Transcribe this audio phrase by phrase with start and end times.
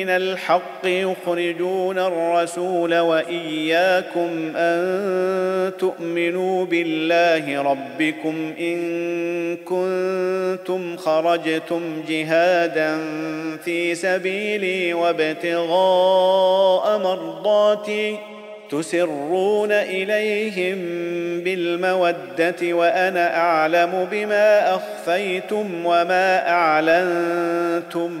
[0.00, 12.98] من الحق يخرجون الرسول وإياكم أن تؤمنوا بالله ربكم إن كنتم خرجتم جهادا
[13.64, 18.18] في سبيلي وابتغاء مرضاتي
[18.70, 20.78] تسرون إليهم
[21.44, 28.20] بالمودة وأنا أعلم بما أخفيتم وما أعلنتم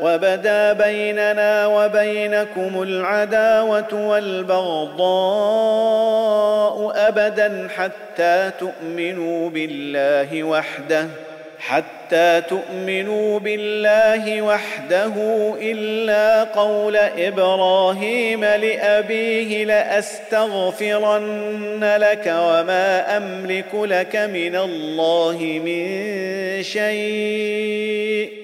[0.00, 5.04] وبدا بيننا وبينكم العداوة والبغضاء
[6.96, 11.08] أبدا حتى تؤمنوا بالله وحده
[11.58, 15.12] حتى تؤمنوا بالله وحده
[15.60, 21.14] إلا قول إبراهيم لأبيه لأستغفرن
[21.96, 28.43] لك وما أملك لك من الله من شيء.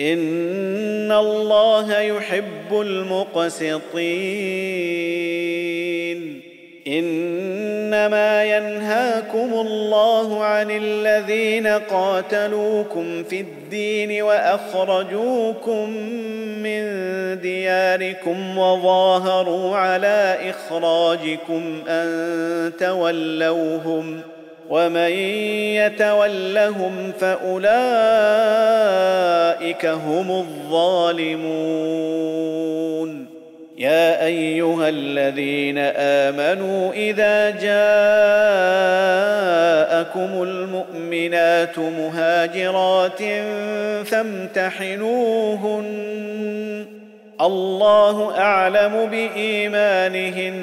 [0.00, 3.82] ان الله يحب المقسطين
[6.86, 15.90] انما ينهاكم الله عن الذين قاتلوكم في الدين واخرجوكم
[16.62, 16.82] من
[17.40, 24.20] دياركم وظاهروا على اخراجكم ان تولوهم
[24.72, 25.12] ومن
[25.76, 27.66] يتولهم فأولئك
[29.86, 31.42] هم الظالمون.
[33.78, 37.72] يا أيها الذين آمنوا إذا جاءكم
[40.42, 43.22] المؤمنات مهاجرات
[44.06, 45.86] فامتحنوهن.
[47.40, 50.62] الله أعلم بإيمانهن.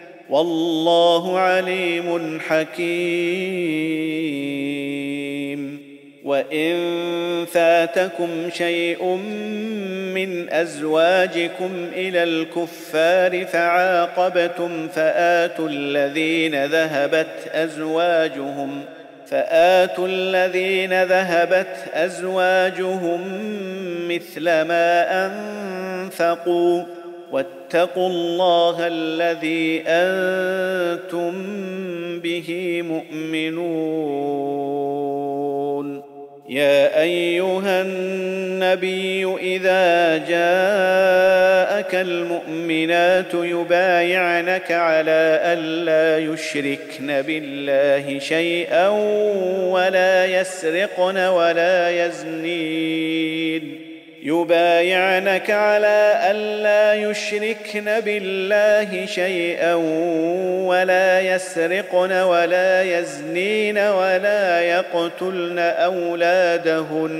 [0.31, 3.71] والله عليم حكيم.
[6.23, 6.75] وإن
[7.45, 9.05] فاتكم شيء
[10.15, 18.81] من أزواجكم إلى الكفار فعاقبتم فآتوا الذين ذهبت أزواجهم
[19.27, 23.21] فآتوا الذين ذهبت أزواجهم
[24.07, 26.83] مثل ما أنفقوا
[27.31, 31.31] واتقوا الله الذي أنتم
[32.19, 34.41] به مؤمنون.
[36.49, 48.87] يا أيها النبي إذا جاءك المؤمنات يبايعنك على الا يشركن بالله شيئا
[49.69, 53.90] ولا يسرقن ولا يزنين.
[54.23, 59.73] يبايعنك على الا يشركن بالله شيئا
[60.65, 67.11] ولا يسرقن ولا يزنين ولا يقتلن أولادهن.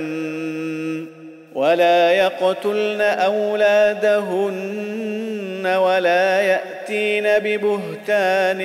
[1.54, 4.82] ولا يقتلن أولادهن
[5.66, 8.60] ولا يأتين ببهتان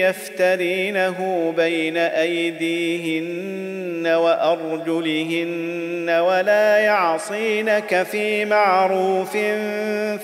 [0.00, 9.36] يفترينه بين أيديهن وأرجلهن ولا يعصينك في معروف